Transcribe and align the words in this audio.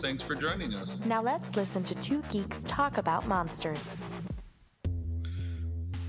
thanks 0.00 0.22
for 0.22 0.34
joining 0.34 0.74
us. 0.74 0.98
Now 1.04 1.22
let's 1.22 1.56
listen 1.56 1.84
to 1.84 1.94
two 1.96 2.22
geeks 2.30 2.62
talk 2.62 2.98
about 2.98 3.28
monsters. 3.28 3.94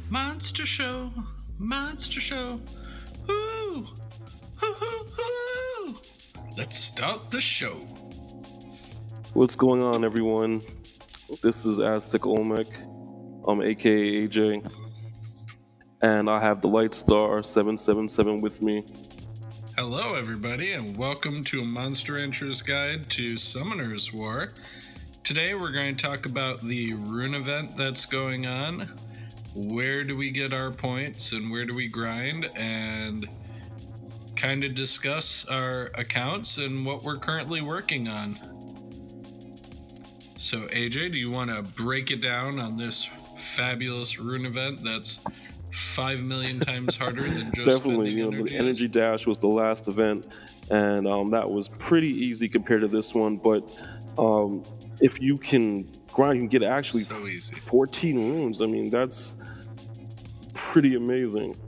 Monster 0.09 0.65
Show, 0.65 1.11
Monster 1.59 2.19
Show, 2.19 2.59
woo, 3.27 3.87
hoo, 4.57 4.73
hoo, 4.73 5.05
hoo. 5.17 5.95
Let's 6.57 6.77
start 6.77 7.31
the 7.31 7.41
show. 7.41 7.75
What's 9.33 9.55
going 9.55 9.81
on 9.81 10.03
everyone? 10.03 10.61
This 11.41 11.65
is 11.65 11.79
Aztec 11.79 12.25
Olmec, 12.25 12.67
um, 13.47 13.61
aka 13.61 14.27
AJ, 14.27 14.69
and 16.01 16.29
I 16.29 16.39
have 16.41 16.61
the 16.61 16.67
Lightstar 16.67 17.43
777 17.45 18.41
with 18.41 18.61
me. 18.61 18.83
Hello, 19.77 20.15
everybody, 20.15 20.73
and 20.73 20.97
welcome 20.97 21.45
to 21.45 21.61
a 21.61 21.65
Monster 21.65 22.15
Rancher's 22.15 22.61
Guide 22.61 23.09
to 23.11 23.37
Summoner's 23.37 24.11
War. 24.11 24.49
Today, 25.23 25.55
we're 25.55 25.71
going 25.71 25.95
to 25.95 26.01
talk 26.03 26.25
about 26.25 26.59
the 26.61 26.93
rune 26.93 27.35
event 27.35 27.77
that's 27.77 28.05
going 28.05 28.45
on. 28.45 28.91
Where 29.55 30.03
do 30.03 30.17
we 30.17 30.29
get 30.29 30.53
our 30.53 30.71
points 30.71 31.31
and 31.31 31.49
where 31.49 31.65
do 31.65 31.73
we 31.73 31.87
grind? 31.87 32.49
And 32.57 33.29
kind 34.35 34.65
of 34.65 34.75
discuss 34.75 35.45
our 35.45 35.89
accounts 35.95 36.57
and 36.57 36.85
what 36.85 37.03
we're 37.03 37.17
currently 37.17 37.61
working 37.61 38.09
on. 38.09 38.35
So, 40.37 40.63
AJ, 40.67 41.13
do 41.13 41.19
you 41.19 41.31
want 41.31 41.49
to 41.49 41.61
break 41.81 42.11
it 42.11 42.21
down 42.21 42.59
on 42.59 42.75
this 42.75 43.07
fabulous 43.55 44.19
rune 44.19 44.45
event 44.45 44.83
that's 44.83 45.23
five 45.81 46.21
million 46.23 46.59
times 46.59 46.95
harder 46.95 47.23
than 47.23 47.51
just 47.53 47.67
Definitely, 47.67 48.11
you 48.11 48.23
know, 48.23 48.37
energy 48.37 48.49
the 48.49 48.57
Energy 48.57 48.87
Dash 48.87 49.27
was 49.27 49.37
the 49.39 49.47
last 49.47 49.87
event, 49.87 50.27
and 50.69 51.07
um, 51.07 51.31
that 51.31 51.49
was 51.49 51.67
pretty 51.67 52.09
easy 52.09 52.47
compared 52.47 52.81
to 52.81 52.87
this 52.87 53.13
one. 53.13 53.35
But 53.35 53.77
um, 54.17 54.63
if 55.01 55.21
you 55.21 55.37
can 55.37 55.89
grind, 56.13 56.37
you 56.37 56.41
can 56.43 56.59
get 56.59 56.63
actually 56.63 57.03
So 57.03 57.15
14 57.15 58.17
runes. 58.17 58.61
I 58.61 58.65
mean, 58.65 58.89
that's 58.89 59.33
pretty 60.53 60.95
amazing. 60.95 61.59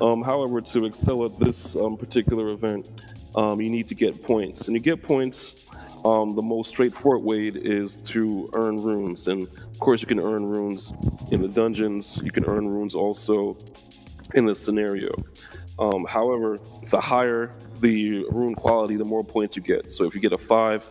Um, 0.00 0.22
however, 0.22 0.60
to 0.60 0.86
excel 0.86 1.24
at 1.24 1.38
this 1.38 1.74
um, 1.76 1.96
particular 1.96 2.50
event, 2.50 2.88
um, 3.34 3.60
you 3.60 3.68
need 3.68 3.88
to 3.88 3.94
get 3.94 4.22
points, 4.22 4.66
and 4.66 4.76
you 4.76 4.82
get 4.82 5.02
points. 5.02 5.66
Um, 6.08 6.34
the 6.34 6.42
most 6.42 6.68
straightforward 6.68 7.22
way 7.22 7.48
is 7.48 7.96
to 8.12 8.48
earn 8.54 8.82
runes, 8.82 9.28
and 9.28 9.42
of 9.42 9.78
course, 9.78 10.00
you 10.00 10.06
can 10.06 10.18
earn 10.18 10.46
runes 10.46 10.90
in 11.30 11.42
the 11.42 11.48
dungeons. 11.48 12.18
You 12.22 12.30
can 12.30 12.46
earn 12.46 12.66
runes 12.66 12.94
also 12.94 13.58
in 14.34 14.46
this 14.46 14.58
scenario. 14.58 15.10
Um, 15.78 16.06
however, 16.08 16.58
the 16.88 16.98
higher 16.98 17.52
the 17.80 18.24
rune 18.30 18.54
quality, 18.54 18.96
the 18.96 19.04
more 19.04 19.22
points 19.22 19.54
you 19.54 19.60
get. 19.62 19.90
So 19.90 20.04
if 20.04 20.14
you 20.14 20.20
get 20.22 20.32
a 20.32 20.38
five 20.38 20.82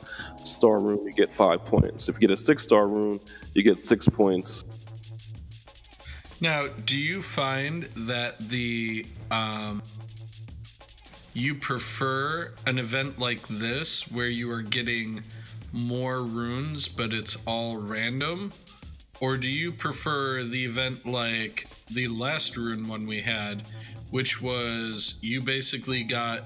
star 0.43 0.79
rune, 0.79 1.01
you 1.01 1.13
get 1.13 1.33
five 1.33 1.65
points. 1.65 2.09
If 2.09 2.15
you 2.17 2.27
get 2.27 2.31
a 2.31 2.37
six 2.37 2.61
star 2.61 2.87
rune, 2.87 3.19
you 3.55 3.63
get 3.63 3.81
six 3.81 4.07
points. 4.07 4.65
Now, 6.41 6.67
do 6.85 6.95
you 6.95 7.23
find 7.23 7.83
that 8.05 8.37
the 8.37 9.03
um, 9.31 9.81
you 11.37 11.53
prefer 11.53 12.51
an 12.65 12.79
event 12.79 13.19
like 13.19 13.47
this 13.47 14.11
where 14.11 14.27
you 14.27 14.51
are 14.51 14.63
getting 14.63 15.21
more 15.71 16.23
runes, 16.23 16.87
but 16.87 17.13
it's 17.13 17.37
all 17.45 17.77
random, 17.77 18.51
or 19.21 19.37
do 19.37 19.47
you 19.47 19.71
prefer 19.71 20.43
the 20.43 20.65
event 20.65 21.05
like 21.05 21.67
the 21.93 22.07
last 22.07 22.57
rune 22.57 22.87
one 22.87 23.05
we 23.05 23.19
had, 23.19 23.61
which 24.09 24.41
was 24.41 25.15
you 25.21 25.39
basically 25.39 26.03
got 26.03 26.41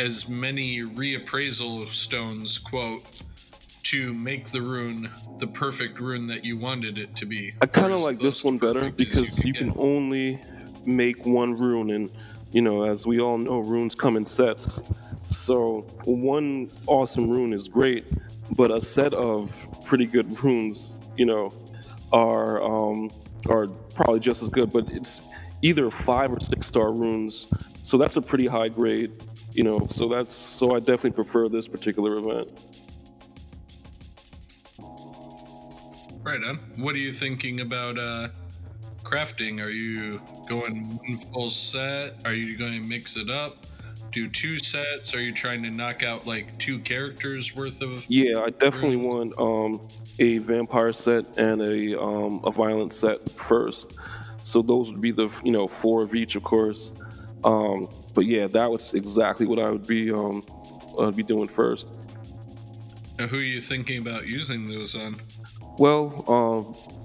as 0.00 0.28
many 0.28 0.82
reappraisal 0.82 1.90
stones, 1.90 2.58
quote, 2.58 3.22
to 3.84 4.12
make 4.12 4.50
the 4.50 4.60
rune 4.60 5.08
the 5.38 5.46
perfect 5.46 5.98
rune 5.98 6.26
that 6.26 6.44
you 6.44 6.58
wanted 6.58 6.98
it 6.98 7.16
to 7.16 7.24
be. 7.24 7.54
I 7.62 7.66
kind 7.66 7.92
of 7.92 8.02
like 8.02 8.18
this 8.18 8.44
one 8.44 8.58
better 8.58 8.80
perfect 8.80 9.00
as 9.00 9.06
because 9.06 9.44
you 9.44 9.54
can 9.54 9.72
only 9.78 10.42
make 10.84 11.24
one 11.24 11.54
rune, 11.54 11.90
and 11.90 12.10
you 12.52 12.62
know, 12.62 12.84
as 12.84 13.06
we 13.06 13.20
all 13.20 13.38
know, 13.38 13.58
runes 13.58 13.94
come 13.94 14.16
in 14.16 14.24
sets. 14.24 14.80
So 15.24 15.80
one 16.04 16.68
awesome 16.86 17.30
rune 17.30 17.52
is 17.52 17.68
great, 17.68 18.04
but 18.56 18.70
a 18.70 18.80
set 18.80 19.12
of 19.12 19.52
pretty 19.84 20.06
good 20.06 20.42
runes, 20.42 20.96
you 21.16 21.26
know, 21.26 21.52
are 22.12 22.62
um, 22.62 23.10
are 23.48 23.66
probably 23.94 24.20
just 24.20 24.42
as 24.42 24.48
good. 24.48 24.72
But 24.72 24.92
it's 24.92 25.26
either 25.62 25.90
five 25.90 26.32
or 26.32 26.40
six 26.40 26.66
star 26.66 26.92
runes, 26.92 27.52
so 27.82 27.98
that's 27.98 28.16
a 28.16 28.22
pretty 28.22 28.46
high 28.46 28.68
grade, 28.68 29.12
you 29.52 29.64
know. 29.64 29.86
So 29.88 30.08
that's 30.08 30.34
so 30.34 30.76
I 30.76 30.78
definitely 30.78 31.12
prefer 31.12 31.48
this 31.48 31.66
particular 31.66 32.16
event. 32.16 32.52
Right 36.22 36.42
on. 36.42 36.58
What 36.78 36.94
are 36.94 36.98
you 36.98 37.12
thinking 37.12 37.60
about 37.60 37.98
uh 37.98 38.28
crafting? 39.06 39.64
Are 39.64 39.70
you 39.70 40.20
going 40.48 40.84
one 40.96 41.18
full 41.32 41.50
set? 41.50 42.14
Are 42.24 42.32
you 42.32 42.56
going 42.56 42.82
to 42.82 42.88
mix 42.88 43.16
it 43.16 43.30
up? 43.30 43.54
Do 44.12 44.28
two 44.28 44.58
sets? 44.58 45.14
Are 45.14 45.20
you 45.20 45.32
trying 45.32 45.62
to 45.62 45.70
knock 45.70 46.02
out 46.02 46.26
like 46.26 46.56
two 46.58 46.78
characters 46.80 47.54
worth 47.54 47.82
of 47.82 48.04
Yeah, 48.08 48.40
I 48.40 48.50
definitely 48.50 48.96
want 48.96 49.38
um, 49.38 49.86
a 50.18 50.38
vampire 50.38 50.92
set 50.92 51.38
and 51.38 51.60
a 51.60 52.00
um, 52.00 52.40
a 52.44 52.50
violent 52.50 52.92
set 52.92 53.28
first. 53.30 53.94
So 54.38 54.62
those 54.62 54.90
would 54.90 55.00
be 55.00 55.10
the 55.10 55.28
you 55.44 55.52
know 55.52 55.66
four 55.66 56.02
of 56.02 56.14
each, 56.14 56.36
of 56.36 56.42
course. 56.42 56.92
Um, 57.44 57.88
but 58.14 58.24
yeah, 58.24 58.46
that 58.48 58.70
was 58.70 58.94
exactly 58.94 59.46
what 59.46 59.58
I 59.58 59.70
would 59.70 59.86
be 59.86 60.10
um, 60.10 60.44
I'd 61.00 61.16
be 61.16 61.22
doing 61.22 61.48
first. 61.48 61.88
Now, 63.18 63.26
who 63.26 63.38
are 63.38 63.42
you 63.42 63.60
thinking 63.60 64.00
about 64.00 64.26
using 64.26 64.68
those 64.68 64.94
on? 64.94 65.16
Well, 65.78 66.24
um, 66.28 66.95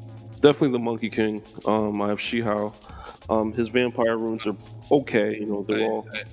definitely 0.42 0.72
the 0.72 0.80
Monkey 0.80 1.10
King. 1.10 1.42
Um, 1.66 2.02
I 2.02 2.10
have 2.10 2.20
Shihao. 2.20 2.74
Um, 3.30 3.54
his 3.54 3.70
vampire 3.70 4.18
runes 4.18 4.46
are 4.46 4.56
okay. 4.92 5.38
You 5.40 5.46
know, 5.46 5.64
they're 5.64 5.88
all 5.88 6.08
I, 6.14 6.24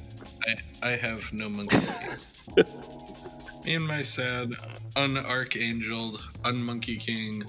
I, 0.82 0.92
I 0.92 0.96
have 0.96 1.32
no 1.32 1.48
monkey 1.48 1.78
king. 1.78 2.64
Me 3.64 3.74
and 3.74 3.86
my 3.86 4.00
sad, 4.00 4.54
un-archangeled, 4.96 6.22
un-monkey 6.44 6.96
king, 6.96 7.44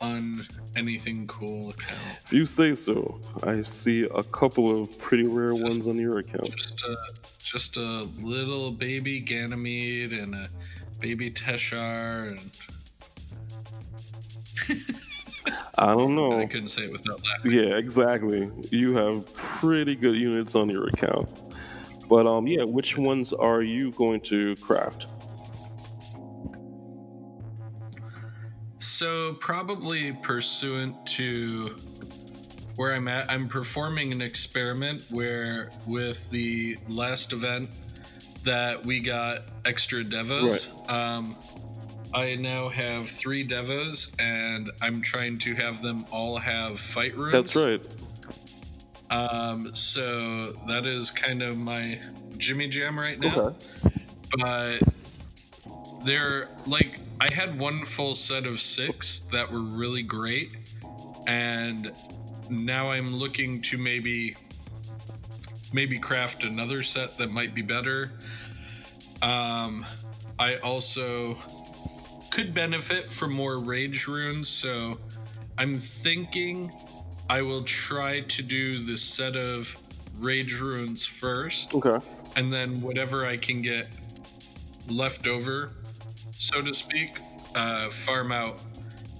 un 0.00 0.46
anything 0.76 1.26
cool 1.26 1.70
account. 1.70 2.00
If 2.24 2.32
you 2.32 2.46
say 2.46 2.74
so, 2.74 3.20
I 3.42 3.62
see 3.62 4.04
a 4.04 4.22
couple 4.22 4.80
of 4.80 4.96
pretty 5.00 5.26
rare 5.26 5.56
ones 5.56 5.88
on 5.88 5.96
your 5.96 6.18
account. 6.18 6.54
Just 6.56 6.84
a, 6.84 6.96
just 7.42 7.76
a 7.76 8.06
little 8.20 8.70
baby 8.70 9.20
Ganymede 9.20 10.12
and 10.12 10.34
a 10.34 10.48
baby 11.00 11.28
Teshar, 11.28 12.38
and 14.68 14.84
I 15.78 15.86
don't 15.86 16.14
know. 16.14 16.38
I 16.38 16.46
couldn't 16.46 16.68
say 16.68 16.82
it 16.82 16.92
without 16.92 17.22
laughing. 17.24 17.52
Yeah, 17.52 17.76
exactly. 17.76 18.50
You 18.70 18.96
have 18.96 19.32
pretty 19.34 19.94
good 19.94 20.16
units 20.16 20.54
on 20.54 20.68
your 20.68 20.86
account. 20.88 21.28
But 22.08 22.26
um 22.26 22.46
yeah, 22.46 22.64
which 22.64 22.96
ones 22.96 23.32
are 23.32 23.62
you 23.62 23.90
going 23.92 24.20
to 24.22 24.56
craft? 24.56 25.06
So 28.78 29.34
probably 29.34 30.12
pursuant 30.12 31.06
to 31.06 31.76
where 32.76 32.92
I'm 32.92 33.08
at, 33.08 33.30
I'm 33.30 33.48
performing 33.48 34.12
an 34.12 34.22
experiment 34.22 35.06
where 35.10 35.70
with 35.86 36.30
the 36.30 36.76
last 36.88 37.32
event 37.32 37.70
that 38.44 38.84
we 38.86 39.00
got 39.00 39.40
extra 39.64 40.04
devos. 40.04 40.90
Um, 40.90 41.34
I 42.14 42.36
now 42.36 42.68
have 42.68 43.08
three 43.08 43.46
devos, 43.46 44.14
and 44.18 44.70
I'm 44.80 45.00
trying 45.02 45.38
to 45.40 45.54
have 45.54 45.82
them 45.82 46.04
all 46.10 46.38
have 46.38 46.80
fight 46.80 47.16
runes. 47.16 47.32
That's 47.32 47.54
right. 47.56 47.86
Um, 49.10 49.74
so 49.74 50.52
that 50.68 50.86
is 50.86 51.10
kind 51.10 51.42
of 51.42 51.58
my 51.58 52.00
Jimmy 52.38 52.68
Jam 52.68 52.98
right 52.98 53.18
now. 53.18 53.38
Okay. 53.38 53.58
But 54.38 54.78
they're 56.04 56.48
like 56.66 57.00
I 57.20 57.32
had 57.32 57.58
one 57.58 57.84
full 57.84 58.14
set 58.14 58.46
of 58.46 58.60
six 58.60 59.20
that 59.32 59.50
were 59.50 59.60
really 59.60 60.02
great, 60.02 60.56
and 61.26 61.92
now 62.50 62.90
I'm 62.90 63.14
looking 63.14 63.60
to 63.62 63.78
maybe 63.78 64.36
maybe 65.72 65.98
craft 65.98 66.44
another 66.44 66.82
set 66.82 67.16
that 67.18 67.30
might 67.30 67.54
be 67.54 67.62
better. 67.62 68.12
Um, 69.22 69.84
I 70.38 70.56
also 70.56 71.36
could 72.30 72.52
benefit 72.54 73.10
from 73.10 73.32
more 73.32 73.58
rage 73.58 74.06
runes, 74.06 74.48
so 74.48 74.98
I'm 75.58 75.76
thinking 75.78 76.70
I 77.28 77.42
will 77.42 77.62
try 77.64 78.20
to 78.20 78.42
do 78.42 78.82
the 78.82 78.96
set 78.96 79.36
of 79.36 79.74
rage 80.18 80.60
runes 80.60 81.04
first, 81.04 81.74
Okay. 81.74 81.98
and 82.36 82.52
then 82.52 82.80
whatever 82.80 83.26
I 83.26 83.36
can 83.36 83.60
get 83.60 83.88
left 84.88 85.26
over, 85.26 85.70
so 86.30 86.62
to 86.62 86.74
speak, 86.74 87.18
uh, 87.54 87.90
farm 87.90 88.32
out 88.32 88.58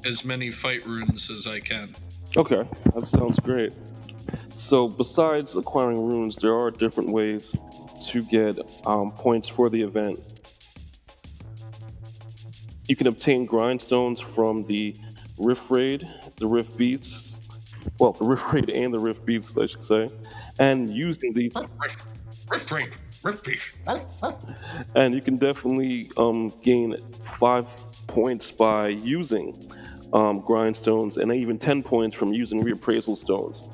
as 0.05 0.25
many 0.25 0.51
fight 0.51 0.87
runes 0.87 1.31
as 1.31 1.47
I 1.47 1.61
can. 1.61 1.89
Okay, 2.37 2.63
that 2.95 3.07
sounds 3.07 3.41
great. 3.41 3.73
So, 4.51 4.89
besides 4.89 5.55
acquiring 5.55 6.01
runes, 6.03 6.37
there 6.37 6.55
are 6.55 6.71
different 6.71 7.11
ways 7.11 7.55
to 8.09 8.23
get 8.23 8.59
um, 8.87 9.11
points 9.13 9.49
for 9.49 9.69
the 9.71 9.81
event. 9.83 10.19
You 12.89 12.97
can 12.97 13.07
obtain 13.07 13.47
grindstones 13.47 14.23
from 14.23 14.63
the 14.63 14.95
Rift 15.39 15.71
Raid, 15.71 16.09
the 16.37 16.47
Rift 16.47 16.77
Beats, 16.77 17.35
well, 17.99 18.13
the 18.13 18.25
Rift 18.25 18.53
Raid 18.53 18.71
and 18.71 18.93
the 18.93 18.99
Rift 18.99 19.27
Beats, 19.27 19.57
I 19.57 19.67
should 19.67 19.83
say, 19.83 20.09
and 20.59 20.89
using 20.89 21.33
these, 21.33 21.53
Rift, 21.55 22.07
rift 22.51 22.71
raid, 22.71 22.91
rift 23.23 23.45
beef. 23.45 23.77
and 24.95 25.15
you 25.15 25.21
can 25.21 25.37
definitely 25.37 26.11
um, 26.17 26.53
gain 26.63 26.97
five 27.39 27.67
points 28.07 28.51
by 28.51 28.89
using 28.89 29.49
um, 30.13 30.41
grindstones, 30.43 31.17
and 31.17 31.33
even 31.33 31.59
ten 31.59 31.83
points 31.83 32.15
from 32.15 32.33
using 32.33 32.63
reappraisal 32.63 33.17
stones. 33.17 33.65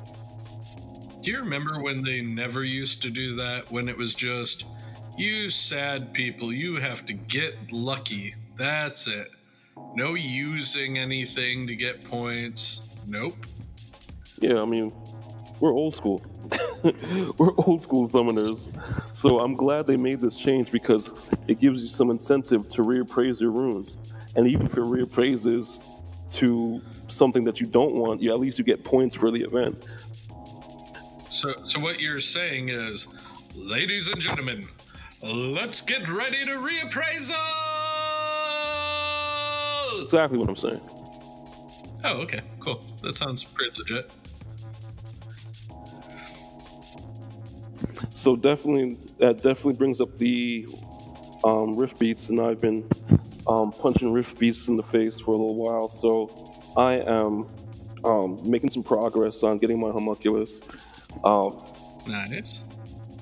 Do 1.21 1.31
you 1.31 1.39
remember 1.39 1.81
when 1.81 2.03
they 2.03 2.21
never 2.21 2.63
used 2.63 3.01
to 3.03 3.09
do 3.09 3.35
that? 3.35 3.71
When 3.71 3.87
it 3.87 3.95
was 3.95 4.13
just, 4.13 4.65
you 5.17 5.49
sad 5.49 6.13
people, 6.13 6.51
you 6.51 6.75
have 6.77 7.05
to 7.05 7.13
get 7.13 7.71
lucky. 7.71 8.35
That's 8.57 9.07
it. 9.07 9.31
No 9.95 10.13
using 10.13 10.97
anything 10.97 11.67
to 11.67 11.75
get 11.75 12.03
points. 12.03 12.95
Nope. 13.07 13.33
Yeah, 14.39 14.61
I 14.61 14.65
mean, 14.65 14.93
we're 15.59 15.73
old 15.73 15.95
school. 15.95 16.23
we're 17.37 17.53
old 17.57 17.81
school 17.81 18.07
summoners. 18.07 18.73
So 19.13 19.39
I'm 19.39 19.55
glad 19.55 19.87
they 19.87 19.97
made 19.97 20.19
this 20.19 20.37
change 20.37 20.71
because 20.71 21.29
it 21.47 21.59
gives 21.59 21.81
you 21.81 21.87
some 21.87 22.09
incentive 22.09 22.69
to 22.69 22.81
reappraise 22.81 23.39
your 23.39 23.51
runes. 23.51 23.97
And 24.35 24.47
even 24.47 24.65
if 24.65 24.73
it 24.73 24.81
reappraises 24.81 25.81
to 26.33 26.81
something 27.07 27.43
that 27.43 27.61
you 27.61 27.67
don't 27.67 27.93
want, 27.95 28.21
you 28.21 28.33
at 28.33 28.39
least 28.39 28.57
you 28.57 28.63
get 28.63 28.83
points 28.83 29.15
for 29.15 29.31
the 29.31 29.41
event. 29.41 29.87
So, 31.29 31.53
so 31.65 31.79
what 31.79 31.99
you're 31.99 32.19
saying 32.19 32.69
is, 32.69 33.07
ladies 33.55 34.07
and 34.07 34.19
gentlemen, 34.19 34.67
let's 35.21 35.81
get 35.81 36.07
ready 36.09 36.45
to 36.45 36.51
reappraisal. 36.51 37.62
Exactly 40.01 40.37
what 40.37 40.49
I'm 40.49 40.55
saying. 40.55 40.81
Oh, 42.05 42.21
okay, 42.21 42.41
cool. 42.59 42.83
That 43.01 43.15
sounds 43.15 43.43
pretty 43.43 43.71
legit. 43.77 44.11
So 48.09 48.35
definitely, 48.35 48.97
that 49.19 49.37
definitely 49.37 49.73
brings 49.73 49.99
up 49.99 50.17
the 50.17 50.67
um, 51.43 51.75
rift 51.75 51.99
beats, 51.99 52.29
and 52.29 52.39
I've 52.39 52.61
been 52.61 52.87
um, 53.47 53.71
punching 53.71 54.11
riff 54.11 54.37
beats 54.39 54.67
in 54.67 54.77
the 54.77 54.83
face 54.83 55.19
for 55.19 55.31
a 55.31 55.37
little 55.37 55.55
while. 55.55 55.89
So 55.89 56.29
I 56.77 56.95
am 57.01 57.47
um, 58.05 58.39
making 58.49 58.71
some 58.71 58.83
progress 58.83 59.43
on 59.43 59.57
getting 59.57 59.79
my 59.79 59.91
homunculus. 59.91 60.61
Um, 61.23 61.57
Nice. 62.07 62.63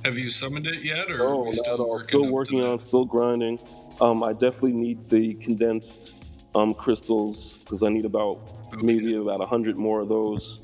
Have 0.04 0.18
you 0.18 0.32
summoned 0.32 0.66
it 0.66 0.84
yet, 0.84 1.12
or 1.12 1.22
are 1.22 1.30
no, 1.30 1.38
we 1.38 1.46
not 1.52 1.56
still 1.66 1.88
working, 1.88 2.08
Still 2.08 2.32
working 2.32 2.62
on, 2.62 2.80
still 2.80 3.06
grinding. 3.06 3.60
Um, 4.00 4.24
I 4.24 4.34
definitely 4.34 4.74
need 4.74 5.08
the 5.10 5.36
condensed 5.36 6.11
um, 6.56 6.74
crystals 6.74 7.58
because 7.60 7.84
I 7.84 7.90
need 7.90 8.06
about 8.06 8.40
Okay. 8.74 8.86
maybe 8.86 9.16
about 9.16 9.42
a 9.42 9.46
hundred 9.46 9.78
more 9.78 10.00
of 10.00 10.08
those. 10.08 10.62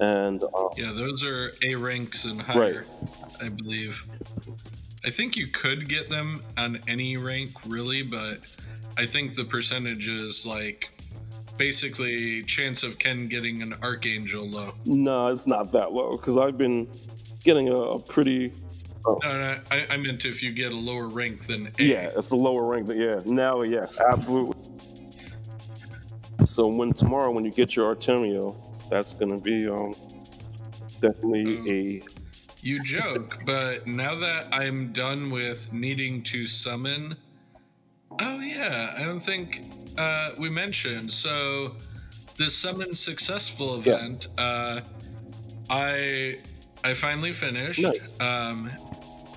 And 0.00 0.42
uh, 0.42 0.48
Yeah, 0.78 0.92
those 0.92 1.22
are 1.24 1.52
A 1.62 1.74
ranks 1.74 2.24
and 2.24 2.40
higher, 2.40 2.86
I 3.42 3.50
believe. 3.50 4.02
I 5.04 5.10
think 5.10 5.36
you 5.36 5.46
could 5.46 5.88
get 5.88 6.08
them 6.08 6.42
on 6.56 6.78
any 6.88 7.16
rank, 7.18 7.50
really, 7.66 8.02
but 8.02 8.46
I 8.96 9.04
think 9.06 9.34
the 9.34 9.44
percentage 9.44 10.08
is 10.08 10.46
like 10.46 10.90
basically 11.58 12.42
chance 12.44 12.82
of 12.82 12.98
Ken 12.98 13.28
getting 13.28 13.60
an 13.62 13.74
Archangel 13.82 14.46
low. 14.48 14.70
no, 14.86 15.26
it's 15.28 15.46
not 15.46 15.70
that 15.72 15.92
low 15.92 16.16
because 16.16 16.38
I've 16.38 16.56
been 16.56 16.88
getting 17.44 17.68
a, 17.68 17.76
a 17.76 17.98
pretty 17.98 18.52
No, 19.06 19.18
no, 19.22 19.58
I, 19.70 19.86
I 19.90 19.96
meant 19.98 20.24
if 20.24 20.42
you 20.42 20.52
get 20.52 20.72
a 20.72 20.76
lower 20.76 21.08
rank 21.08 21.46
than 21.46 21.70
A. 21.78 21.82
Yeah, 21.82 22.10
it's 22.16 22.28
the 22.28 22.36
lower 22.36 22.64
rank. 22.64 22.86
Than, 22.86 22.98
yeah, 23.00 23.20
now, 23.26 23.62
yeah, 23.62 23.84
absolutely. 24.10 24.56
So 26.50 26.66
when 26.66 26.92
tomorrow, 26.92 27.30
when 27.30 27.44
you 27.44 27.52
get 27.52 27.76
your 27.76 27.94
Artamiel, 27.94 28.56
that's 28.90 29.12
gonna 29.12 29.38
be 29.38 29.68
um, 29.68 29.94
definitely 31.00 31.70
a 31.70 32.02
You 32.60 32.82
joke, 32.82 33.38
but 33.46 33.86
now 33.86 34.16
that 34.16 34.48
I'm 34.52 34.92
done 34.92 35.30
with 35.30 35.72
needing 35.72 36.22
to 36.24 36.48
summon. 36.48 37.16
Oh, 38.18 38.40
yeah, 38.40 38.94
I 38.98 39.02
don't 39.04 39.20
think 39.20 39.62
uh, 39.96 40.32
we 40.38 40.50
mentioned. 40.50 41.12
So, 41.12 41.76
the 42.36 42.50
summon 42.50 42.94
successful 42.94 43.80
Yeah. 43.84 43.94
event, 43.94 44.26
uh, 44.36 44.80
I 45.70 46.36
I 46.82 46.94
finally 46.94 47.32
finished. 47.32 47.78
Nice. 47.80 48.20
Um, 48.20 48.70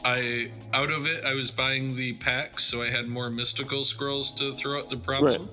I 0.04 0.50
out 0.74 0.90
of 0.90 1.06
it, 1.06 1.24
I 1.26 1.36
was 1.36 1.52
buying 1.52 1.96
the 1.96 2.14
packs, 2.14 2.64
so 2.64 2.82
I 2.82 2.90
had 2.90 3.08
more 3.08 3.30
mystical 3.30 3.84
scrolls 3.84 4.34
to 4.36 4.52
throw 4.54 4.80
at 4.80 4.90
the 4.90 4.98
problem. 4.98 5.48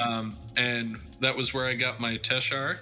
Um, 0.00 0.36
and 0.56 0.96
that 1.20 1.36
was 1.36 1.54
where 1.54 1.66
I 1.66 1.74
got 1.74 2.00
my 2.00 2.16
Teshar, 2.18 2.78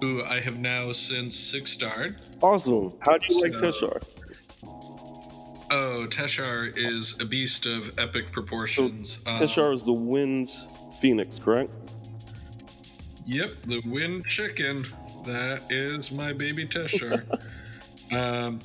who 0.00 0.22
I 0.24 0.40
have 0.40 0.58
now 0.58 0.92
since 0.92 1.36
six 1.36 1.70
starred. 1.72 2.16
awesome. 2.42 2.92
How 3.00 3.18
do 3.18 3.26
you 3.34 3.40
like 3.40 3.52
Teshar? 3.52 4.02
Oh, 5.70 6.06
Teshar 6.08 6.72
is 6.76 7.20
a 7.20 7.24
beast 7.24 7.66
of 7.66 7.98
epic 7.98 8.32
proportions. 8.32 9.22
Um, 9.26 9.38
Teshar 9.38 9.74
is 9.74 9.84
the 9.84 9.92
wind 9.92 10.50
phoenix, 11.00 11.38
correct? 11.38 11.74
Yep, 13.26 13.50
the 13.66 13.80
wind 13.86 14.24
chicken. 14.24 14.84
That 15.26 15.60
is 15.68 16.10
my 16.10 16.32
baby 16.32 16.66
Teshar. 16.66 17.22
um, 18.12 18.60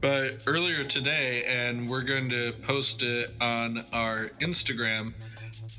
but 0.00 0.42
earlier 0.46 0.82
today, 0.84 1.44
and 1.44 1.88
we're 1.88 2.02
going 2.02 2.28
to 2.30 2.52
post 2.62 3.02
it 3.02 3.30
on 3.40 3.78
our 3.92 4.24
Instagram. 4.40 5.14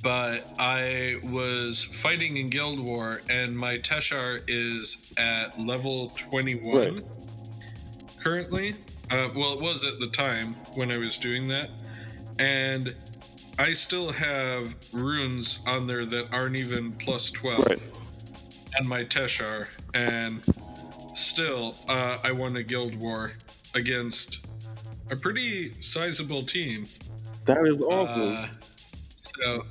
But 0.05 0.45
I 0.59 1.15
was 1.23 1.83
fighting 1.83 2.37
in 2.37 2.51
Guild 2.51 2.79
War, 2.79 3.21
and 3.27 3.57
my 3.57 3.79
Teshar 3.79 4.39
is 4.47 5.11
at 5.17 5.59
level 5.59 6.09
21 6.15 6.75
Right. 6.95 7.03
currently. 8.21 8.75
Uh, 9.09 9.29
well, 9.35 9.53
it 9.53 9.61
was 9.61 9.83
at 9.83 9.99
the 9.99 10.05
time 10.05 10.53
when 10.75 10.91
I 10.91 10.97
was 10.97 11.17
doing 11.17 11.47
that. 11.47 11.71
And 12.37 12.93
I 13.57 13.73
still 13.73 14.11
have 14.11 14.75
runes 14.93 15.61
on 15.65 15.87
there 15.87 16.05
that 16.05 16.31
aren't 16.31 16.55
even 16.55 16.91
plus 16.91 17.31
12 17.31 17.65
Right. 17.65 17.79
and 18.77 18.87
my 18.87 19.03
Teshar, 19.05 19.67
and 19.95 20.39
still, 21.17 21.75
uh, 21.89 22.19
I 22.23 22.31
won 22.31 22.57
a 22.57 22.63
guild 22.63 22.93
war 22.93 23.31
against 23.73 24.45
a 25.09 25.15
pretty 25.15 25.73
sizable 25.81 26.43
team. 26.43 26.85
That 27.45 27.65
is 27.65 27.81
awesome. 27.81 28.35
Uh, 28.35 28.47
so 29.39 29.65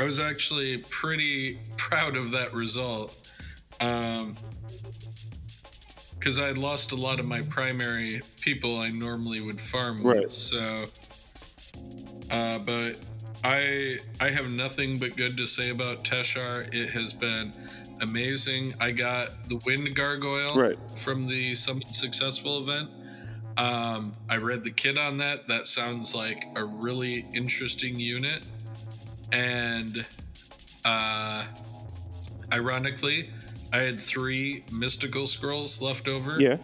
I 0.00 0.04
was 0.06 0.20
actually 0.20 0.78
pretty 0.90 1.58
proud 1.76 2.16
of 2.16 2.30
that 2.30 2.52
result. 2.54 3.30
Um, 3.80 4.34
because 6.18 6.38
I 6.38 6.46
had 6.46 6.58
lost 6.58 6.90
a 6.92 6.96
lot 6.96 7.20
of 7.20 7.26
my 7.26 7.40
primary 7.42 8.20
people 8.40 8.78
I 8.78 8.88
normally 8.88 9.40
would 9.40 9.60
farm 9.60 10.02
Right. 10.02 10.22
with. 10.22 10.32
So, 10.32 10.84
uh, 12.30 12.58
but 12.58 12.98
I 13.44 13.98
I 14.20 14.30
have 14.30 14.50
nothing 14.50 14.98
but 14.98 15.16
good 15.16 15.36
to 15.36 15.46
say 15.46 15.70
about 15.70 16.04
Teshar. 16.04 16.72
It 16.74 16.90
has 16.90 17.12
been 17.12 17.52
amazing. 18.00 18.74
I 18.80 18.90
got 18.90 19.48
the 19.48 19.56
Wind 19.64 19.94
Gargoyle 19.94 20.54
Right. 20.56 20.78
from 20.98 21.28
the 21.28 21.54
Summit 21.54 21.86
Successful 21.86 22.62
event. 22.62 22.90
Um, 23.56 24.14
I 24.28 24.36
read 24.36 24.64
the 24.64 24.70
kit 24.72 24.98
on 24.98 25.16
that. 25.18 25.46
That 25.48 25.66
sounds 25.68 26.14
like 26.14 26.44
a 26.56 26.64
really 26.64 27.26
interesting 27.32 27.98
unit. 27.98 28.40
And 29.32 30.06
uh, 30.84 31.46
ironically, 32.52 33.30
I 33.72 33.78
had 33.78 34.00
three 34.00 34.64
mystical 34.72 35.26
scrolls 35.26 35.82
left 35.82 36.08
over. 36.08 36.40
yeah. 36.40 36.58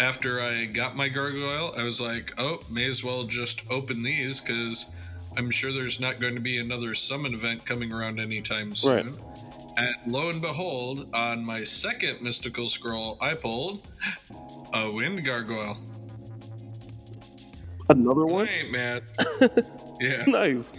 After 0.00 0.40
I 0.40 0.66
got 0.66 0.94
my 0.94 1.08
gargoyle, 1.08 1.74
I 1.76 1.82
was 1.82 2.00
like, 2.00 2.32
oh, 2.38 2.60
may 2.70 2.86
as 2.86 3.02
well 3.02 3.24
just 3.24 3.68
open 3.68 4.00
these 4.02 4.40
because 4.40 4.92
I'm 5.36 5.50
sure 5.50 5.72
there's 5.72 5.98
not 5.98 6.20
going 6.20 6.34
to 6.34 6.40
be 6.40 6.58
another 6.58 6.94
summon 6.94 7.34
event 7.34 7.66
coming 7.66 7.92
around 7.92 8.20
anytime 8.20 8.74
soon. 8.74 8.94
Right. 8.94 9.06
And 9.76 9.94
lo 10.12 10.30
and 10.30 10.40
behold, 10.40 11.12
on 11.14 11.44
my 11.44 11.64
second 11.64 12.22
mystical 12.22 12.70
scroll, 12.70 13.18
I 13.20 13.34
pulled 13.34 13.88
a 14.72 14.90
wind 14.90 15.24
gargoyle. 15.24 15.76
Another 17.88 18.26
one? 18.26 18.48
I 18.48 18.52
ain't 18.52 18.70
mad. 18.72 19.02
yeah. 20.00 20.24
nice. 20.26 20.72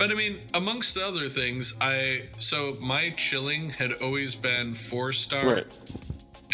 But 0.00 0.10
I 0.10 0.14
mean, 0.14 0.40
amongst 0.54 0.94
the 0.94 1.06
other 1.06 1.28
things, 1.28 1.74
I 1.78 2.22
so 2.38 2.74
my 2.80 3.10
chilling 3.10 3.68
had 3.68 3.92
always 4.02 4.34
been 4.34 4.74
four 4.74 5.12
star 5.12 5.56
Right. 5.56 5.66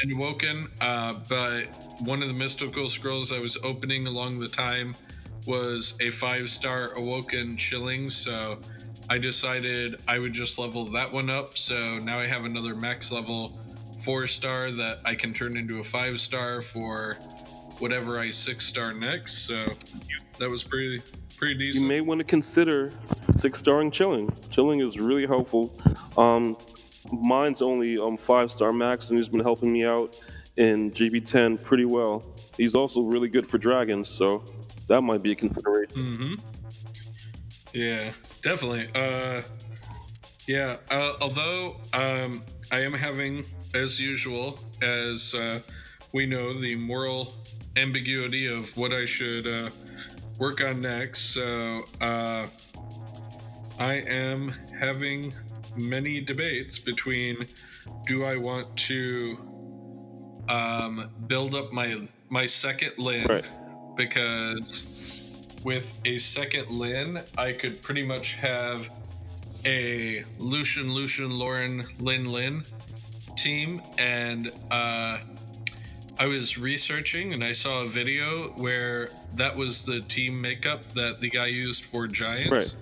and 0.03 0.13
Awoken, 0.13 0.69
uh, 0.81 1.15
but 1.29 1.67
one 2.05 2.23
of 2.23 2.29
the 2.29 2.35
mystical 2.35 2.91
scrolls 2.91 3.31
I 3.31 3.39
was 3.39 3.57
opening 3.63 4.09
along 4.09 4.41
the 4.41 4.49
time 4.49 4.97
was 5.47 5.95
a 6.01 6.11
five 6.11 6.51
star 6.51 6.91
Awoken 6.97 7.57
chilling, 7.57 8.11
so 8.11 8.59
I 9.09 9.19
decided 9.19 9.95
I 10.09 10.19
would 10.19 10.33
just 10.33 10.59
level 10.59 10.85
that 10.87 11.13
one 11.13 11.31
up. 11.31 11.57
So 11.57 11.99
now 11.99 12.19
I 12.19 12.27
have 12.27 12.47
another 12.47 12.75
max 12.75 13.13
level 13.13 13.57
four 14.03 14.27
star 14.27 14.73
that 14.73 14.99
I 15.05 15.15
can 15.15 15.33
turn 15.33 15.57
into 15.57 15.79
a 15.79 15.85
five 15.85 16.19
star 16.19 16.63
for 16.63 17.15
whatever 17.79 18.19
I 18.19 18.31
six 18.31 18.67
star 18.67 18.93
next. 18.93 19.47
So 19.47 19.65
that 20.41 20.51
was 20.51 20.65
pretty 20.65 21.01
pretty 21.37 21.55
decent. 21.55 21.83
You 21.83 21.89
may 21.89 22.01
want 22.01 22.19
to 22.19 22.25
consider 22.25 22.91
six 23.37 23.59
starring 23.59 23.91
chilling. 23.91 24.31
Chilling 24.51 24.81
is 24.81 24.99
really 24.99 25.27
helpful. 25.27 25.73
Um, 26.17 26.57
mine's 27.13 27.63
only 27.63 27.99
um 27.99 28.17
five 28.17 28.51
star 28.51 28.73
max, 28.73 29.09
and 29.09 29.17
he's 29.17 29.29
been 29.29 29.41
helping 29.41 29.73
me 29.73 29.85
out 29.85 30.19
in 30.57 30.91
GB10 30.91 31.63
pretty 31.63 31.85
well. 31.85 32.25
He's 32.57 32.75
also 32.75 33.03
really 33.03 33.29
good 33.29 33.47
for 33.47 33.59
dragons, 33.59 34.09
so 34.09 34.45
that 34.89 35.03
might 35.03 35.23
be 35.23 35.33
a 35.33 35.35
consideration. 35.35 35.97
Mm-hmm. 35.97 36.35
Yeah, 37.75 38.11
definitely. 38.43 38.89
Uh, 38.95 39.43
yeah. 40.49 40.77
Uh, 40.91 41.13
although 41.21 41.77
um, 41.93 42.43
I 42.73 42.81
am 42.81 42.93
having, 42.93 43.45
as 43.75 44.01
usual, 44.01 44.59
as 44.83 45.35
uh, 45.35 45.61
we 46.15 46.25
know, 46.25 46.55
the 46.55 46.75
moral 46.77 47.35
ambiguity 47.77 48.47
of 48.47 48.75
what 48.77 48.93
I 48.93 49.05
should 49.05 49.47
uh, 49.47 49.71
work 50.39 50.63
on 50.63 50.81
next. 50.81 51.35
So 51.35 51.83
uh, 52.01 52.47
I 53.79 53.95
am 54.09 54.53
having 54.79 55.33
many 55.77 56.21
debates 56.21 56.79
between 56.79 57.37
do 58.07 58.25
I 58.25 58.37
want 58.37 58.75
to 58.77 59.37
um, 60.49 61.11
build 61.27 61.55
up 61.55 61.73
my 61.73 62.09
my 62.31 62.47
second 62.47 62.93
land 62.99 63.29
Right. 63.29 63.45
because 63.97 64.85
with 65.65 65.99
a 66.05 66.19
second 66.19 66.71
Lin, 66.71 67.21
I 67.37 67.53
could 67.53 67.83
pretty 67.83 68.07
much 68.07 68.35
have 68.35 68.89
a 69.65 70.23
Lushen, 70.39 70.89
Lushen, 70.91 71.37
Lauren, 71.37 71.85
Lin, 71.99 72.31
Lin 72.31 72.63
team. 73.37 73.83
And 73.99 74.53
uh, 74.71 75.19
I 76.19 76.27
was 76.27 76.57
researching 76.57 77.33
and 77.33 77.43
I 77.43 77.51
saw 77.53 77.83
a 77.83 77.89
video 77.89 78.51
where 78.59 79.09
that 79.35 79.55
was 79.57 79.85
the 79.85 80.01
team 80.03 80.41
makeup 80.41 80.83
that 80.95 81.21
the 81.21 81.29
guy 81.29 81.47
used 81.47 81.85
for 81.87 82.07
Giants. 82.07 82.51
Right. 82.51 82.75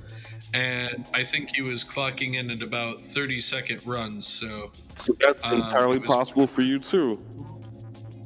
And 0.54 1.04
I 1.12 1.24
think 1.24 1.54
he 1.56 1.62
was 1.62 1.82
clocking 1.82 2.36
in 2.36 2.48
at 2.48 2.62
about 2.62 3.00
30 3.00 3.40
second 3.40 3.84
runs. 3.84 4.24
So, 4.26 4.70
So 4.96 5.12
that's 5.20 5.44
Um, 5.44 5.54
entirely 5.62 5.98
was- 5.98 6.06
possible 6.06 6.46
for 6.46 6.62
you 6.62 6.78
too. 6.78 7.20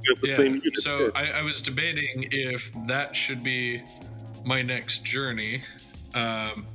You 0.04 0.14
have 0.14 0.20
the 0.20 0.28
yeah. 0.28 0.36
same. 0.36 0.62
So. 0.74 1.10
I, 1.14 1.38
I 1.38 1.42
was 1.42 1.62
debating 1.62 2.28
if 2.30 2.70
that 2.86 3.16
should 3.16 3.42
be 3.42 3.82
my 4.44 4.60
next 4.62 5.04
journey. 5.04 5.62
Um, 6.14 6.66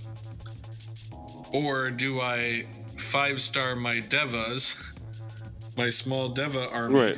or 1.54 1.92
do 1.92 2.20
I 2.22 2.66
five 2.98 3.40
star 3.40 3.76
my 3.76 4.00
devas, 4.00 4.76
my 5.78 5.90
small 5.92 6.30
deva 6.30 6.68
army? 6.72 6.96
right. 6.96 7.18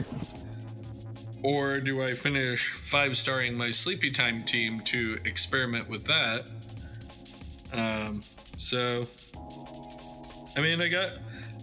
Or 1.44 1.80
do 1.80 2.04
I 2.04 2.12
finish 2.14 2.72
five 2.72 3.16
starring 3.18 3.58
my 3.58 3.72
sleepy 3.72 4.10
time 4.12 4.44
team 4.44 4.80
to 4.82 5.18
experiment 5.26 5.90
with 5.90 6.04
that? 6.06 6.50
Um, 7.76 8.22
so, 8.58 9.06
I 10.58 10.62
mean, 10.62 10.82
I 10.82 10.88
got, 10.88 11.12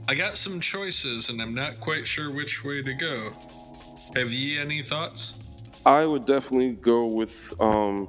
I 0.09 0.14
got 0.14 0.37
some 0.37 0.61
choices, 0.61 1.31
and 1.31 1.40
I'm 1.40 1.54
not 1.54 1.81
quite 1.81 2.07
sure 2.07 2.31
which 2.31 2.64
way 2.64 2.83
to 2.83 2.95
go. 2.95 3.31
Have 4.14 4.31
ye 4.31 4.59
any 4.59 4.83
thoughts? 4.83 5.38
I 5.87 6.04
would 6.04 6.26
definitely 6.26 6.73
go 6.73 7.07
with 7.07 7.54
um, 7.61 8.09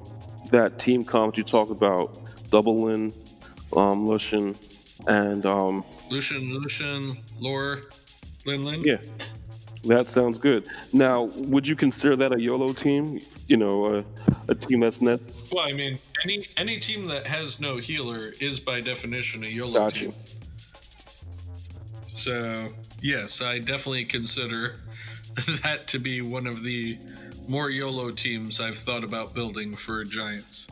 that 0.52 0.78
team 0.78 1.04
comp 1.04 1.38
you 1.38 1.44
talked 1.44 1.72
about, 1.72 2.18
Double 2.50 2.84
Lin, 2.84 3.14
um, 3.76 4.06
Lushen, 4.06 4.56
and 5.08 5.46
um, 5.46 5.82
Lushen, 6.10 6.52
Lushen, 6.52 7.18
Lore, 7.40 7.82
Lin 8.46 8.64
Lin? 8.64 8.82
yeah, 8.82 8.98
that 9.84 10.08
sounds 10.08 10.38
good. 10.38 10.68
Now, 10.94 11.24
would 11.24 11.68
you 11.68 11.76
consider 11.76 12.16
that 12.16 12.34
a 12.34 12.42
YOLO 12.42 12.74
team? 12.74 13.20
You 13.48 13.58
know, 13.58 13.98
a, 13.98 14.06
a 14.48 14.56
team 14.56 14.80
that's 14.80 15.02
net. 15.02 15.20
Well, 15.52 15.68
I 15.68 15.74
mean, 15.74 15.98
any 16.24 16.46
any 16.58 16.80
team 16.80 17.06
that 17.08 17.26
has 17.26 17.60
no 17.60 17.78
healer 17.78 18.32
is 18.40 18.60
by 18.60 18.80
definition 18.80 19.44
a 19.44 19.48
YOLO 19.48 19.74
Got 19.74 19.96
team. 19.96 20.14
So, 22.08 22.68
yes, 23.02 23.42
I 23.42 23.60
definitely 23.60 24.06
consider 24.06 24.76
that 25.64 25.88
to 25.88 26.00
be 26.00 26.22
one 26.22 26.48
of 26.48 26.64
the 26.64 26.98
more 27.50 27.70
YOLO 27.70 28.12
teams 28.12 28.62
I've 28.62 28.78
thought 28.78 29.04
about 29.04 29.34
building 29.34 29.76
for 29.76 30.04
Giants. 30.06 30.68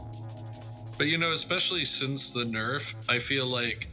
But 0.98 1.08
you 1.08 1.18
know, 1.18 1.34
especially 1.34 1.84
since 1.84 2.32
the 2.32 2.44
nerf, 2.44 2.94
I 3.10 3.20
feel 3.20 3.48
like 3.48 3.90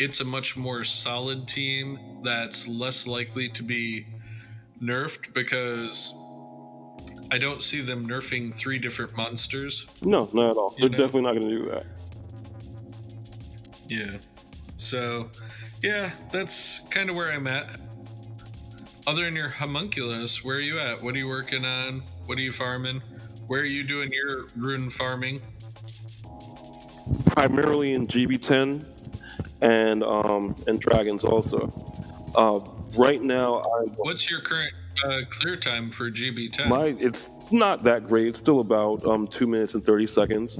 it's 0.00 0.20
a 0.20 0.24
much 0.24 0.56
more 0.56 0.82
solid 0.82 1.46
team 1.46 1.98
that's 2.22 2.66
less 2.66 3.06
likely 3.06 3.48
to 3.50 3.62
be 3.62 4.06
nerfed 4.82 5.32
because 5.34 6.14
I 7.30 7.38
don't 7.38 7.62
see 7.62 7.80
them 7.80 8.06
nerfing 8.08 8.54
three 8.54 8.78
different 8.78 9.16
monsters. 9.16 9.86
No, 10.02 10.28
not 10.32 10.50
at 10.50 10.56
all. 10.56 10.74
They're 10.78 10.88
know. 10.88 10.96
definitely 10.96 11.22
not 11.22 11.36
going 11.36 11.48
to 11.48 11.58
do 11.58 11.64
that. 11.70 11.86
Yeah. 13.88 14.18
So, 14.76 15.30
yeah, 15.82 16.12
that's 16.32 16.80
kind 16.90 17.10
of 17.10 17.16
where 17.16 17.32
I'm 17.32 17.46
at. 17.46 17.68
Other 19.06 19.24
than 19.24 19.34
your 19.34 19.48
homunculus, 19.48 20.44
where 20.44 20.56
are 20.56 20.60
you 20.60 20.78
at? 20.78 21.02
What 21.02 21.14
are 21.14 21.18
you 21.18 21.28
working 21.28 21.64
on? 21.64 22.02
What 22.26 22.38
are 22.38 22.42
you 22.42 22.52
farming? 22.52 23.00
Where 23.46 23.60
are 23.60 23.64
you 23.64 23.82
doing 23.84 24.12
your 24.12 24.46
rune 24.56 24.90
farming? 24.90 25.40
Primarily 27.26 27.94
in 27.94 28.06
GB10 28.06 28.84
and 29.62 30.04
um, 30.04 30.54
and 30.66 30.78
Dragons 30.78 31.24
also. 31.24 31.72
Uh, 32.34 32.60
right 32.98 33.22
now, 33.22 33.60
I 33.60 33.84
What's 33.96 34.30
your 34.30 34.40
current 34.40 34.72
uh, 35.04 35.20
clear 35.30 35.56
time 35.56 35.90
for 35.90 36.10
GB10? 36.10 36.68
My 36.68 36.96
it's 36.98 37.50
not 37.52 37.82
that 37.84 38.06
great. 38.06 38.28
It's 38.28 38.38
still 38.38 38.60
about 38.60 39.04
um, 39.04 39.26
two 39.26 39.46
minutes 39.46 39.74
and 39.74 39.84
thirty 39.84 40.06
seconds, 40.06 40.58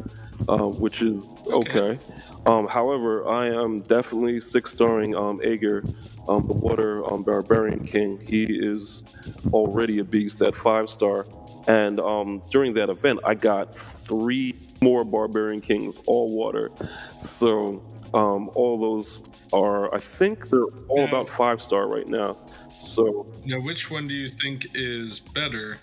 uh, 0.48 0.58
which 0.58 1.02
is 1.02 1.22
okay. 1.48 1.80
Okay. 1.80 1.98
Um, 2.46 2.66
however, 2.66 3.28
I 3.28 3.48
am 3.48 3.80
definitely 3.80 4.40
six 4.40 4.70
starring 4.70 5.16
um, 5.16 5.40
Aegir, 5.40 5.84
um, 6.28 6.46
the 6.46 6.54
Water 6.54 7.04
um, 7.12 7.22
Barbarian 7.22 7.84
King. 7.84 8.20
He 8.20 8.44
is 8.44 9.02
already 9.52 9.98
a 9.98 10.04
beast 10.04 10.40
at 10.42 10.54
five 10.54 10.88
star, 10.88 11.26
and 11.66 12.00
um, 12.00 12.42
during 12.50 12.74
that 12.74 12.88
event, 12.88 13.20
I 13.24 13.34
got 13.34 13.74
three 13.74 14.54
more 14.80 15.04
Barbarian 15.04 15.60
Kings, 15.60 15.98
all 16.06 16.34
water. 16.34 16.70
So 17.20 17.82
um, 18.14 18.50
all 18.54 18.78
those 18.78 19.22
are, 19.52 19.94
I 19.94 19.98
think 19.98 20.48
they're 20.50 20.64
all 20.88 20.98
Yeah. 21.00 21.08
about 21.08 21.28
five 21.28 21.60
star 21.62 21.88
right 21.88 22.08
now. 22.08 22.36
So 22.70 23.26
now, 23.44 23.60
which 23.60 23.90
one 23.90 24.06
do 24.08 24.14
you 24.14 24.30
think 24.30 24.66
is 24.74 25.20
better? 25.20 25.78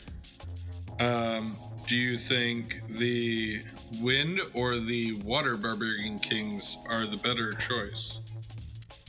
Um, 1.00 1.55
do 1.88 1.96
you 1.96 2.17
think 2.17 2.82
the 2.88 3.62
wind 4.01 4.41
or 4.53 4.77
the 4.79 5.13
water 5.24 5.55
barbarian 5.55 6.17
kings 6.20 6.77
are 6.89 7.05
the 7.05 7.17
better 7.17 7.53
choice? 7.53 8.20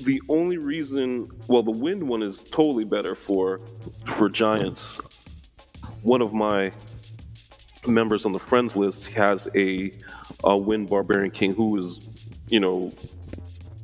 The 0.04 0.20
only 0.28 0.58
reason, 0.58 1.30
well, 1.48 1.62
the 1.62 1.70
wind 1.70 2.02
one 2.06 2.22
is 2.22 2.36
totally 2.38 2.84
better 2.84 3.14
for 3.14 3.60
for 4.06 4.28
giants. 4.28 5.00
One 6.02 6.20
of 6.20 6.34
my 6.34 6.70
members 7.88 8.26
on 8.26 8.32
the 8.32 8.38
friends 8.38 8.76
list 8.76 9.06
has 9.08 9.48
a, 9.54 9.90
a 10.44 10.56
wind 10.56 10.88
barbarian 10.90 11.30
king 11.30 11.54
who 11.54 11.76
is, 11.76 12.15
you 12.48 12.60
know, 12.60 12.92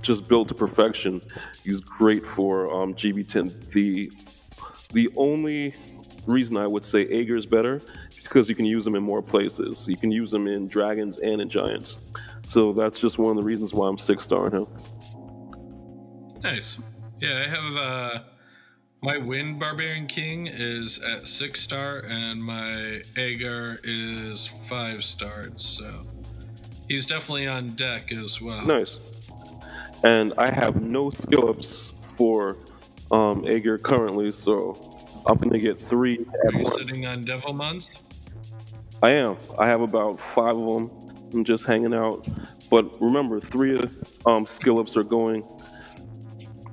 just 0.02 0.28
built 0.28 0.49
to 0.49 0.54
perfection. 0.54 1.21
He's 1.64 1.81
great 1.81 2.25
for 2.26 2.73
um, 2.73 2.95
GB10. 2.95 3.71
The 3.71 4.11
the 4.92 5.09
only 5.16 5.75
reason 6.26 6.57
I 6.57 6.66
would 6.66 6.85
say 6.85 7.07
Aegir 7.07 7.37
is 7.37 7.47
better 7.47 7.76
is 7.76 8.21
because 8.23 8.49
you 8.49 8.54
can 8.54 8.66
use 8.66 8.85
them 8.85 8.95
in 8.95 9.02
more 9.02 9.23
places. 9.23 9.87
You 9.88 9.97
can 9.97 10.12
use 10.12 10.31
them 10.31 10.47
in 10.47 10.69
dragons 10.69 11.19
and 11.19 11.40
in 11.40 11.49
giants. 11.49 11.97
So 12.47 12.73
that's 12.73 12.99
just 12.99 13.19
one 13.19 13.37
of 13.37 13.42
the 13.42 13.47
reasons 13.47 13.73
why 13.73 13.88
I'm 13.88 13.99
six 13.99 14.25
starring 14.25 14.52
him. 14.52 14.66
Nice. 16.42 16.81
Yeah, 17.21 17.45
I 17.45 17.49
have 17.49 17.76
uh 17.76 18.23
my 19.02 19.19
wind 19.19 19.59
barbarian 19.59 20.07
king 20.07 20.47
is 20.47 21.00
at 21.02 21.26
six 21.26 21.61
star 21.61 22.04
and 22.09 22.40
my 22.40 23.02
Aegir 23.16 23.81
is 23.85 24.49
five 24.69 25.02
starred, 25.02 25.59
so 25.59 26.07
he's 26.89 27.07
definitely 27.07 27.47
on 27.49 27.69
deck 27.75 28.12
as 28.12 28.41
well. 28.41 28.65
Nice. 28.67 28.97
And 30.05 30.33
I 30.39 30.51
have 30.51 30.83
no 30.83 31.11
skill 31.11 31.49
ups 31.49 31.93
for 32.17 32.57
um, 33.11 33.43
Aegir 33.45 33.81
currently, 33.83 34.33
so 34.33 34.77
I'm 35.27 35.37
going 35.39 35.53
to 35.53 35.59
get 35.61 35.79
three 35.79 36.19
Are 36.45 36.53
you 36.53 36.65
once. 36.65 36.77
sitting 36.77 37.07
on 37.07 37.25
Devilmons? 37.25 37.89
I 39.03 39.11
am. 39.11 39.37
I 39.59 39.67
have 39.67 39.81
about 39.81 40.19
five 40.21 40.57
of 40.57 40.65
them, 40.67 40.91
I'm 41.33 41.45
just 41.45 41.65
hanging 41.67 41.95
out. 41.95 42.27
But 42.71 43.01
remember, 43.01 43.41
three 43.41 43.81
um, 44.27 44.47
skill 44.47 44.79
ups 44.79 44.97
are 44.97 45.03
going, 45.03 45.45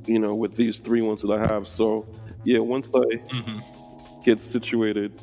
you 0.05 0.19
know, 0.19 0.33
with 0.35 0.55
these 0.55 0.79
three 0.79 1.01
ones 1.01 1.21
that 1.21 1.31
I 1.31 1.39
have. 1.51 1.67
So 1.67 2.07
yeah, 2.43 2.59
once 2.59 2.89
I 2.95 2.99
Mm-hmm. 2.99 4.21
get 4.23 4.39
situated 4.41 5.21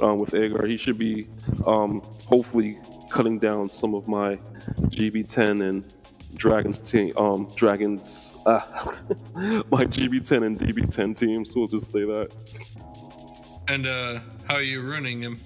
um, 0.00 0.18
with 0.18 0.30
Aegir, 0.30 0.68
he 0.68 0.76
should 0.76 0.98
be 0.98 1.28
um, 1.66 2.00
hopefully 2.26 2.78
cutting 3.10 3.38
down 3.38 3.68
some 3.68 3.94
of 3.94 4.06
my 4.08 4.36
GB10 4.36 5.68
and 5.68 5.94
Dragons 6.34 6.78
team, 6.78 7.12
um, 7.16 7.48
Dragons, 7.56 8.36
ah, 8.46 8.94
my 9.70 9.84
GB10 9.84 10.44
and 10.46 10.58
DB10 10.58 11.16
teams. 11.16 11.54
We'll 11.56 11.66
just 11.66 11.90
say 11.90 12.00
that. 12.00 12.28
And 13.68 13.86
uh, 13.86 14.20
how 14.46 14.54
are 14.56 14.62
you 14.62 14.80
ruining 14.82 15.20
him? 15.20 15.38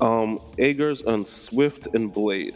Um, 0.00 0.38
Aegir's 0.58 1.00
and 1.02 1.26
Swift 1.26 1.88
and 1.94 2.12
Blade. 2.12 2.54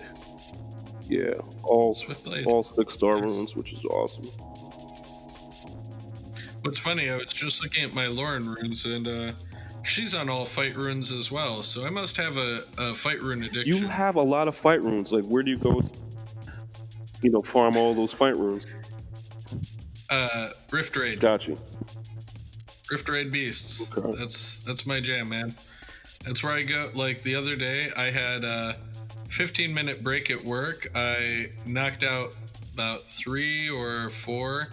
Yeah, 1.09 1.35
all 1.65 1.97
Blade. 2.25 2.47
all 2.47 2.63
six 2.63 2.95
star 2.95 3.17
Nice. 3.21 3.25
runes, 3.25 3.57
which 3.57 3.73
is 3.73 3.85
awesome. 3.85 4.25
What's 6.63 6.79
funny, 6.79 7.11
I 7.11 7.17
was 7.17 7.27
just 7.33 7.61
looking 7.63 7.85
at 7.85 7.93
my 7.93 8.07
Lauren 8.07 8.47
runes, 8.47 8.87
and 8.87 9.07
uh, 9.09 9.33
she's 9.85 10.15
on 10.15 10.29
all 10.29 10.45
fight 10.45 10.77
runes 10.77 11.13
as 11.13 11.31
well. 11.31 11.63
So 11.63 11.85
I 11.87 11.91
must 11.91 12.17
have 12.17 12.37
a, 12.37 12.61
a 12.79 12.95
fight 12.95 13.23
rune 13.23 13.43
addiction. 13.45 13.67
You 13.77 13.87
have 13.89 14.17
a 14.17 14.23
lot 14.23 14.49
of 14.49 14.55
fight 14.57 14.83
runes. 14.83 15.13
Like, 15.13 15.25
where 15.25 15.43
do 15.43 15.51
you 15.51 15.59
go? 15.59 15.81
To, 15.81 15.93
you 17.23 17.31
know, 17.31 17.41
farm 17.41 17.77
all 17.77 17.95
those 17.95 18.13
fight 18.13 18.37
runes. 18.37 18.67
uh, 20.11 20.49
Rift 20.71 20.97
Raid, 20.97 21.21
Got 21.21 21.47
you. 21.49 21.59
Rift 22.91 23.09
Raid 23.09 23.31
beasts. 23.31 23.89
Okay. 23.97 24.19
That's 24.19 24.59
that's 24.65 24.87
my 24.87 25.01
jam, 25.01 25.29
man. 25.29 25.55
That's 26.25 26.43
where 26.43 26.53
I 26.53 26.63
go. 26.63 26.91
Like 26.95 27.23
the 27.23 27.35
other 27.35 27.57
day, 27.57 27.89
I 27.97 28.11
had 28.11 28.45
a 28.45 28.77
15 29.31 29.73
minute 29.73 30.03
break 30.05 30.31
at 30.31 30.43
work. 30.45 30.89
I 30.95 31.51
knocked 31.67 32.05
out 32.05 32.37
about 32.75 33.01
three 33.03 33.69
or 33.71 34.11
four 34.11 34.69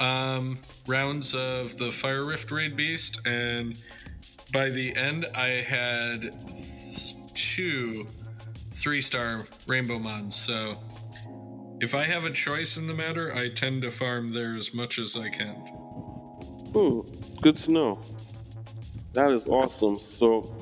um, 0.00 0.58
rounds 0.88 1.34
of 1.34 1.76
the 1.78 1.90
Fire 1.92 2.24
Rift 2.24 2.50
Raid 2.50 2.76
Beast, 2.76 3.20
and 3.26 3.78
by 4.52 4.70
the 4.70 4.94
end, 4.96 5.26
I 5.34 5.62
had 5.62 6.34
two 7.34 8.06
three 8.72 9.00
star 9.00 9.44
Rainbow 9.66 9.98
Mons. 9.98 10.36
So 10.36 10.76
if 11.80 11.94
I 11.94 12.04
have 12.04 12.24
a 12.24 12.30
choice 12.30 12.76
in 12.76 12.86
the 12.86 12.94
matter, 12.94 13.34
I 13.34 13.50
tend 13.50 13.82
to 13.82 13.90
farm 13.90 14.32
there 14.32 14.56
as 14.56 14.72
much 14.72 14.98
as 14.98 15.16
I 15.16 15.28
can. 15.28 15.54
Hmm, 16.74 17.00
good 17.42 17.56
to 17.58 17.70
know. 17.70 18.00
That 19.12 19.30
is 19.30 19.46
awesome. 19.46 19.98
So, 19.98 20.54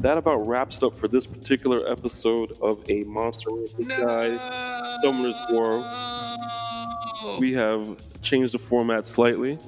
that 0.00 0.18
about 0.18 0.46
wraps 0.46 0.82
up 0.82 0.94
for 0.94 1.08
this 1.08 1.26
particular 1.26 1.88
episode 1.90 2.52
of 2.60 2.82
a 2.88 3.02
Monster 3.04 3.50
Ranking 3.50 3.88
Guide. 3.88 5.00
Summoner's 5.02 5.36
War. 5.50 5.78
We 7.38 7.52
have 7.54 7.96
changed 8.22 8.54
the 8.54 8.58
format 8.58 9.06
slightly, 9.06 9.58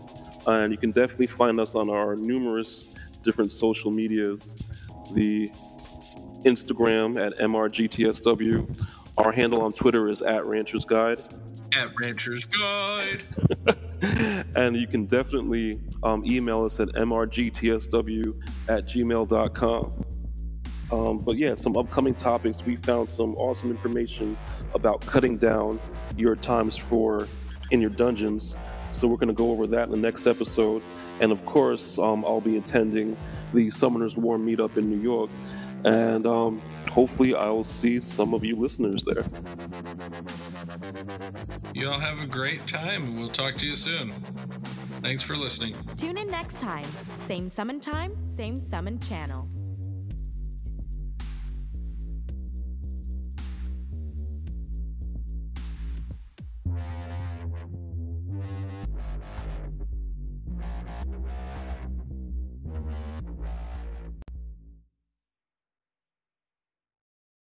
and 0.47 0.73
you 0.73 0.79
can 0.79 0.91
definitely 0.91 1.27
find 1.27 1.61
us 1.61 1.75
on 1.75 1.91
our 1.91 2.17
numerous 2.17 2.95
different 3.23 3.53
social 3.53 3.91
medias. 3.91 4.55
The 5.15 5.51
Instagram 6.45 7.19
at 7.25 7.39
MRGTSW. 7.39 8.87
Our 9.19 9.33
handle 9.33 9.63
on 9.63 9.73
Twitter 9.73 10.09
is 10.09 10.23
at 10.23 10.47
Ranchers 10.47 10.85
Guide. 10.85 11.19
at 11.77 11.89
Rancher's 12.01 12.45
Guide. 12.45 13.23
and 14.55 14.77
you 14.77 14.87
can 14.87 15.07
definitely 15.07 15.81
um, 16.03 16.25
email 16.25 16.65
us 16.65 16.79
at 16.81 16.89
mrgtsw 16.91 18.41
at 18.69 18.87
gmail.com. 18.87 20.05
Um, 20.91 21.19
but 21.19 21.37
yeah, 21.37 21.55
some 21.55 21.77
upcoming 21.77 22.15
topics. 22.15 22.65
We 22.65 22.77
found 22.77 23.11
some 23.11 23.35
awesome 23.37 23.71
information 23.71 24.37
about 24.75 25.05
cutting 25.05 25.37
down 25.37 25.79
your 26.17 26.35
times 26.37 26.77
for 26.77 27.29
in 27.71 27.81
your 27.81 27.91
dungeons. 27.91 28.55
So 28.92 29.07
we're 29.07 29.16
going 29.16 29.28
to 29.28 29.35
go 29.35 29.50
over 29.50 29.66
that 29.68 29.85
in 29.85 29.90
the 29.90 29.97
next 29.97 30.26
episode. 30.26 30.83
And 31.21 31.33
of 31.33 31.45
course, 31.45 31.99
um, 31.99 32.25
I'll 32.25 32.41
be 32.41 32.56
attending 32.56 33.17
the 33.52 33.69
Summoners 33.69 34.17
War 34.17 34.39
meetup 34.39 34.76
in 34.76 34.89
New 34.91 35.00
York. 35.00 35.30
And 35.84 36.26
um, 36.26 36.60
hopefully, 36.91 37.34
I 37.34 37.49
will 37.50 37.65
see 37.65 38.00
some 38.00 38.34
of 38.34 38.45
you 38.45 38.56
listeners 38.56 39.04
there. 39.04 39.25
You 41.75 41.89
all 41.89 42.00
have 42.00 42.21
a 42.21 42.26
great 42.26 42.67
time, 42.67 43.04
and 43.04 43.19
we'll 43.19 43.28
talk 43.28 43.54
to 43.56 43.67
you 43.67 43.76
soon. 43.76 44.10
Thanks 45.02 45.23
for 45.23 45.36
listening. 45.36 45.76
Tune 45.97 46.19
in 46.19 46.26
next 46.28 46.60
time. 46.60 46.84
Same 47.21 47.49
summon 47.49 47.78
time, 47.78 48.13
same 48.28 48.58
summon 48.58 48.99
channel. 48.99 49.49